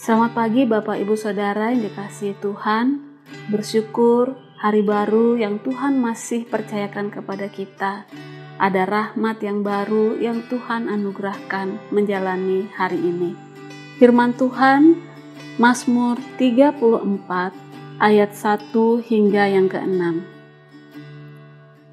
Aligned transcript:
Selamat 0.00 0.32
pagi 0.32 0.64
Bapak 0.64 0.96
Ibu 0.96 1.12
Saudara 1.12 1.76
yang 1.76 1.84
dikasihi 1.84 2.32
Tuhan. 2.40 3.04
Bersyukur 3.52 4.32
hari 4.56 4.80
baru 4.80 5.36
yang 5.36 5.60
Tuhan 5.60 6.00
masih 6.00 6.48
percayakan 6.48 7.12
kepada 7.12 7.52
kita. 7.52 8.08
Ada 8.56 8.88
rahmat 8.88 9.44
yang 9.44 9.60
baru 9.60 10.16
yang 10.16 10.40
Tuhan 10.48 10.88
anugerahkan 10.88 11.92
menjalani 11.92 12.64
hari 12.72 12.96
ini. 12.96 13.36
Firman 14.00 14.32
Tuhan 14.40 14.96
Mazmur 15.60 16.16
34 16.40 18.00
ayat 18.00 18.32
1 18.32 19.04
hingga 19.04 19.52
yang 19.52 19.68
ke-6. 19.68 20.00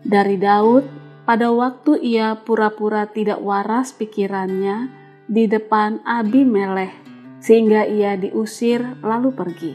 Dari 0.08 0.40
Daud, 0.40 0.88
pada 1.28 1.52
waktu 1.52 2.00
ia 2.00 2.40
pura-pura 2.40 3.04
tidak 3.12 3.44
waras 3.44 3.92
pikirannya 3.92 4.96
di 5.28 5.44
depan 5.52 6.00
Abi 6.08 6.48
Melech 6.48 7.07
sehingga 7.40 7.86
ia 7.86 8.18
diusir 8.18 8.98
lalu 9.02 9.30
pergi. 9.34 9.74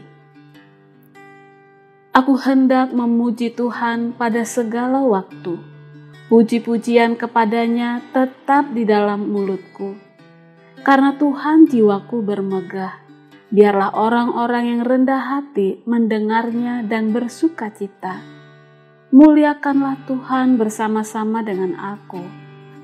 Aku 2.13 2.37
hendak 2.37 2.93
memuji 2.93 3.49
Tuhan 3.49 4.13
pada 4.13 4.45
segala 4.45 5.01
waktu. 5.01 5.57
Puji-pujian 6.29 7.17
kepadanya 7.17 8.05
tetap 8.13 8.69
di 8.69 8.85
dalam 8.85 9.33
mulutku. 9.33 9.97
Karena 10.85 11.17
Tuhan 11.17 11.65
jiwaku 11.65 12.21
bermegah. 12.21 13.01
Biarlah 13.49 13.97
orang-orang 13.97 14.77
yang 14.77 14.81
rendah 14.85 15.21
hati 15.25 15.81
mendengarnya 15.89 16.85
dan 16.85 17.09
bersuka 17.09 17.73
cita. 17.73 18.21
Muliakanlah 19.13 20.05
Tuhan 20.05 20.57
bersama-sama 20.57 21.41
dengan 21.41 21.77
aku. 21.77 22.21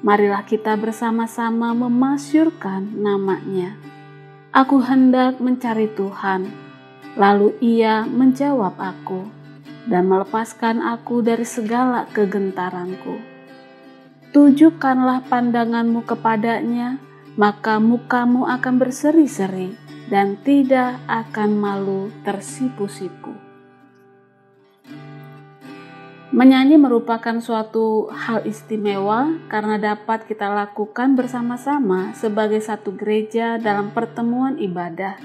Marilah 0.02 0.42
kita 0.46 0.74
bersama-sama 0.78 1.74
memasyurkan 1.74 2.98
namanya. 2.98 3.99
Aku 4.50 4.82
hendak 4.82 5.38
mencari 5.38 5.86
Tuhan. 5.94 6.50
Lalu 7.14 7.54
ia 7.62 8.02
menjawab 8.02 8.82
aku 8.82 9.30
dan 9.86 10.10
melepaskan 10.10 10.82
aku 10.82 11.22
dari 11.22 11.46
segala 11.46 12.10
kegentaranku. 12.10 13.22
Tujukanlah 14.34 15.26
pandanganmu 15.30 16.02
kepadanya, 16.02 16.98
maka 17.38 17.78
mukamu 17.78 18.50
akan 18.50 18.82
berseri-seri 18.82 19.78
dan 20.10 20.42
tidak 20.42 20.98
akan 21.06 21.54
malu 21.54 22.10
tersipu-sipu. 22.26 23.39
Menyanyi 26.40 26.80
merupakan 26.80 27.36
suatu 27.44 28.08
hal 28.16 28.48
istimewa 28.48 29.28
karena 29.52 29.76
dapat 29.76 30.24
kita 30.24 30.48
lakukan 30.48 31.20
bersama-sama 31.20 32.16
sebagai 32.16 32.64
satu 32.64 32.96
gereja 32.96 33.60
dalam 33.60 33.92
pertemuan 33.92 34.56
ibadah. 34.56 35.20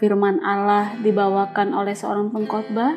Firman 0.00 0.40
Allah 0.40 0.96
dibawakan 1.04 1.76
oleh 1.76 1.92
seorang 1.92 2.32
pengkhotbah, 2.32 2.96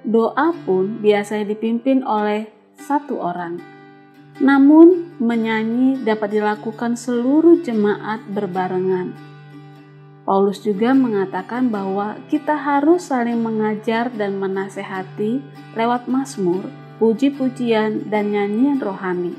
doa 0.00 0.56
pun 0.64 1.04
biasanya 1.04 1.52
dipimpin 1.52 2.08
oleh 2.08 2.48
satu 2.80 3.20
orang. 3.20 3.60
Namun, 4.40 5.12
menyanyi 5.20 6.00
dapat 6.00 6.40
dilakukan 6.40 6.96
seluruh 6.96 7.60
jemaat 7.68 8.24
berbarengan. 8.32 9.12
Paulus 10.28 10.60
juga 10.60 10.92
mengatakan 10.92 11.72
bahwa 11.72 12.20
kita 12.28 12.52
harus 12.52 13.08
saling 13.08 13.40
mengajar 13.40 14.12
dan 14.12 14.36
menasehati 14.36 15.40
lewat 15.72 16.04
mazmur, 16.04 16.68
puji-pujian, 17.00 18.12
dan 18.12 18.36
nyanyian 18.36 18.76
rohani. 18.76 19.32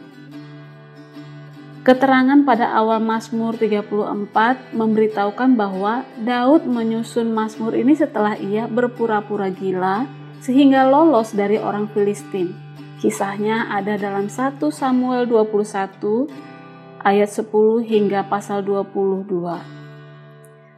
Keterangan 1.85 2.41
pada 2.41 2.73
awal 2.73 3.05
Mazmur 3.05 3.53
34 3.53 4.73
memberitahukan 4.73 5.53
bahwa 5.53 6.09
Daud 6.25 6.65
menyusun 6.65 7.37
Mazmur 7.37 7.77
ini 7.77 7.93
setelah 7.93 8.33
ia 8.33 8.65
berpura-pura 8.65 9.53
gila 9.53 10.09
sehingga 10.41 10.89
lolos 10.89 11.37
dari 11.37 11.61
orang 11.61 11.85
Filistin. 11.93 12.57
Kisahnya 12.97 13.69
ada 13.69 13.93
dalam 13.93 14.25
1 14.25 14.57
Samuel 14.73 15.29
21 15.29 16.33
ayat 17.05 17.29
10 17.29 17.45
hingga 17.85 18.25
pasal 18.25 18.65
22. 18.65 19.78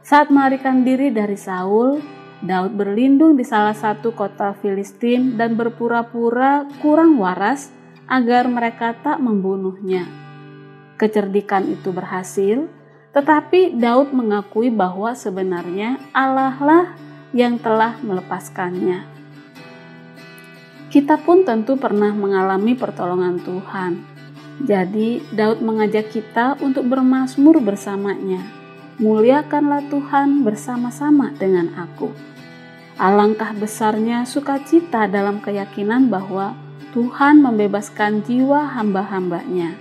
Saat 0.02 0.34
melarikan 0.34 0.82
diri 0.82 1.14
dari 1.14 1.38
Saul, 1.38 2.02
Daud 2.42 2.74
berlindung 2.74 3.38
di 3.38 3.46
salah 3.46 3.70
satu 3.70 4.10
kota 4.10 4.50
Filistin 4.58 5.38
dan 5.38 5.54
berpura-pura 5.54 6.66
kurang 6.82 7.22
waras 7.22 7.70
agar 8.10 8.50
mereka 8.50 8.98
tak 8.98 9.22
membunuhnya. 9.22 10.02
Kecerdikan 10.98 11.70
itu 11.70 11.94
berhasil, 11.94 12.66
tetapi 13.14 13.78
Daud 13.78 14.10
mengakui 14.10 14.74
bahwa 14.74 15.14
sebenarnya 15.14 16.02
Allah 16.10 16.58
lah 16.58 16.86
yang 17.30 17.62
telah 17.62 17.94
melepaskannya. 18.02 19.06
Kita 20.90 21.14
pun 21.22 21.46
tentu 21.46 21.78
pernah 21.78 22.10
mengalami 22.10 22.74
pertolongan 22.74 23.38
Tuhan. 23.38 24.02
Jadi, 24.66 25.22
Daud 25.30 25.62
mengajak 25.62 26.10
kita 26.10 26.58
untuk 26.58 26.90
bermasmur 26.90 27.62
bersamanya 27.62 28.61
muliakanlah 29.00 29.88
Tuhan 29.88 30.44
bersama-sama 30.44 31.32
dengan 31.32 31.72
aku. 31.78 32.12
Alangkah 33.00 33.56
besarnya 33.56 34.28
sukacita 34.28 35.08
dalam 35.08 35.40
keyakinan 35.40 36.12
bahwa 36.12 36.52
Tuhan 36.92 37.40
membebaskan 37.40 38.20
jiwa 38.20 38.68
hamba-hambanya. 38.76 39.72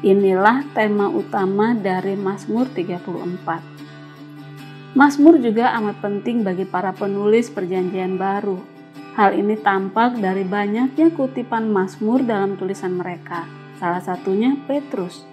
Inilah 0.00 0.64
tema 0.72 1.12
utama 1.12 1.76
dari 1.76 2.16
Mazmur 2.16 2.72
34. 2.72 4.96
Mazmur 4.96 5.36
juga 5.40 5.72
amat 5.76 6.00
penting 6.00 6.40
bagi 6.40 6.64
para 6.64 6.96
penulis 6.96 7.52
perjanjian 7.52 8.16
baru. 8.16 8.56
Hal 9.12 9.36
ini 9.36 9.60
tampak 9.60 10.16
dari 10.16 10.48
banyaknya 10.48 11.12
kutipan 11.12 11.68
Mazmur 11.68 12.24
dalam 12.24 12.56
tulisan 12.56 12.96
mereka. 12.96 13.44
Salah 13.76 14.00
satunya 14.00 14.56
Petrus 14.64 15.28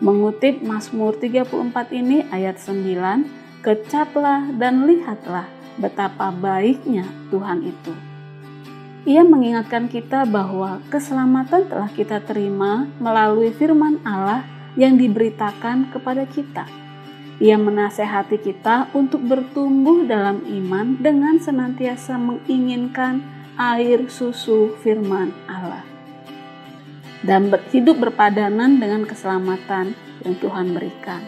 Mengutip 0.00 0.64
Mazmur 0.64 1.12
34 1.20 1.92
ini 1.92 2.24
ayat 2.32 2.56
9, 2.56 3.60
kecaplah 3.60 4.48
dan 4.56 4.88
lihatlah 4.88 5.44
betapa 5.76 6.32
baiknya 6.32 7.04
Tuhan 7.28 7.68
itu. 7.68 7.92
Ia 9.04 9.20
mengingatkan 9.28 9.92
kita 9.92 10.24
bahwa 10.24 10.80
keselamatan 10.88 11.68
telah 11.68 11.92
kita 11.92 12.24
terima 12.24 12.88
melalui 12.96 13.52
firman 13.52 14.00
Allah 14.00 14.48
yang 14.72 14.96
diberitakan 14.96 15.92
kepada 15.92 16.24
kita. 16.24 16.64
Ia 17.36 17.60
menasehati 17.60 18.40
kita 18.40 18.88
untuk 18.96 19.20
bertumbuh 19.20 20.08
dalam 20.08 20.40
iman 20.48 20.96
dengan 20.96 21.36
senantiasa 21.36 22.16
menginginkan 22.16 23.20
air 23.60 24.08
susu 24.08 24.72
firman 24.80 25.36
Allah 25.44 25.89
dan 27.24 27.52
hidup 27.72 28.00
berpadanan 28.00 28.80
dengan 28.80 29.04
keselamatan 29.04 29.92
yang 30.24 30.34
Tuhan 30.40 30.72
berikan. 30.72 31.20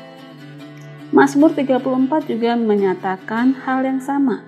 Mazmur 1.13 1.53
34 1.53 2.33
juga 2.33 2.57
menyatakan 2.57 3.53
hal 3.69 3.85
yang 3.85 4.01
sama. 4.01 4.41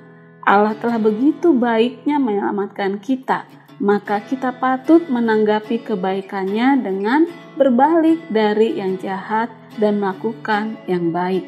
Allah 0.44 0.72
telah 0.77 0.97
begitu 0.97 1.53
baiknya 1.53 2.16
menyelamatkan 2.16 3.00
kita, 3.00 3.44
maka 3.81 4.21
kita 4.25 4.53
patut 4.56 5.04
menanggapi 5.09 5.84
kebaikannya 5.84 6.81
dengan 6.81 7.28
berbalik 7.56 8.21
dari 8.33 8.81
yang 8.81 8.97
jahat 8.97 9.53
dan 9.77 10.00
melakukan 10.00 10.81
yang 10.88 11.12
baik. 11.12 11.44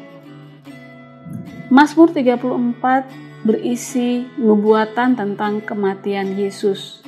Mazmur 1.73 2.13
34 2.13 3.41
berisi 3.41 4.25
nubuatan 4.37 5.17
tentang 5.17 5.65
kematian 5.65 6.37
Yesus 6.37 7.06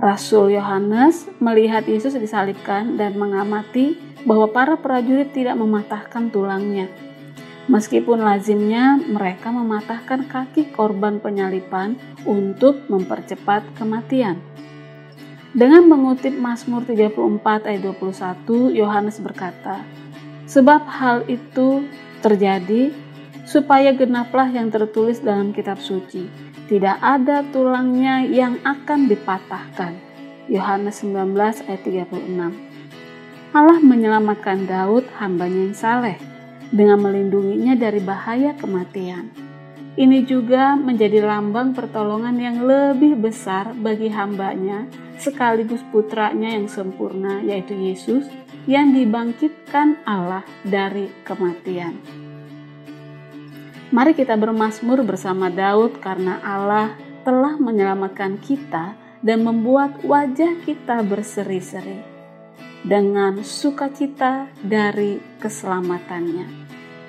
Rasul 0.00 0.56
Yohanes 0.56 1.28
melihat 1.44 1.84
Yesus 1.84 2.16
disalibkan 2.16 2.96
dan 2.96 3.20
mengamati 3.20 4.00
bahwa 4.24 4.48
para 4.48 4.80
prajurit 4.80 5.36
tidak 5.36 5.60
mematahkan 5.60 6.32
tulangnya. 6.32 6.88
Meskipun 7.68 8.24
lazimnya 8.24 8.96
mereka 8.96 9.52
mematahkan 9.52 10.24
kaki 10.24 10.72
korban 10.72 11.20
penyalipan 11.20 12.00
untuk 12.24 12.88
mempercepat 12.88 13.76
kematian. 13.76 14.40
Dengan 15.52 15.84
mengutip 15.84 16.32
Mazmur 16.32 16.88
34 16.88 17.68
ayat 17.68 17.82
21, 17.84 18.72
Yohanes 18.72 19.20
berkata, 19.20 19.84
Sebab 20.48 20.80
hal 20.88 21.28
itu 21.28 21.84
terjadi 22.24 22.88
supaya 23.44 23.92
genaplah 23.92 24.48
yang 24.48 24.72
tertulis 24.72 25.20
dalam 25.20 25.52
kitab 25.52 25.76
suci 25.76 26.49
tidak 26.70 27.02
ada 27.02 27.42
tulangnya 27.50 28.22
yang 28.22 28.62
akan 28.62 29.10
dipatahkan. 29.10 29.98
Yohanes 30.46 31.02
19 31.02 31.34
ayat 31.66 31.82
36 31.82 33.50
Allah 33.50 33.78
menyelamatkan 33.82 34.70
Daud 34.70 35.02
hambanya 35.18 35.66
yang 35.66 35.74
saleh 35.74 36.14
dengan 36.70 37.02
melindunginya 37.02 37.74
dari 37.74 37.98
bahaya 37.98 38.54
kematian. 38.54 39.34
Ini 39.98 40.22
juga 40.22 40.78
menjadi 40.78 41.26
lambang 41.26 41.74
pertolongan 41.74 42.38
yang 42.38 42.62
lebih 42.62 43.18
besar 43.18 43.74
bagi 43.74 44.06
hambanya 44.06 44.86
sekaligus 45.18 45.82
putranya 45.90 46.54
yang 46.54 46.70
sempurna 46.70 47.42
yaitu 47.42 47.74
Yesus 47.74 48.30
yang 48.70 48.94
dibangkitkan 48.94 49.98
Allah 50.06 50.46
dari 50.62 51.10
kematian. 51.26 52.29
Mari 53.90 54.14
kita 54.14 54.38
bermasmur 54.38 55.02
bersama 55.02 55.50
Daud 55.50 55.98
karena 55.98 56.38
Allah 56.46 56.94
telah 57.26 57.58
menyelamatkan 57.58 58.38
kita 58.38 58.94
dan 59.18 59.42
membuat 59.42 59.98
wajah 60.06 60.62
kita 60.62 61.02
berseri-seri 61.02 61.98
dengan 62.86 63.42
sukacita 63.42 64.46
dari 64.62 65.18
keselamatannya. 65.42 66.46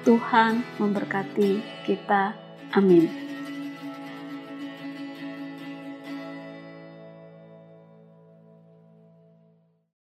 Tuhan 0.02 0.82
memberkati 0.82 1.86
kita. 1.86 2.34
Amin. 2.74 3.31